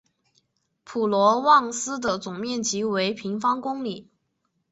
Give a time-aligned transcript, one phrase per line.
[0.83, 4.09] 普罗旺斯的总面积为平方公里。